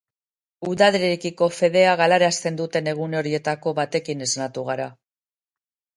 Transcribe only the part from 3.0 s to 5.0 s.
horietako batekin esnatu gara.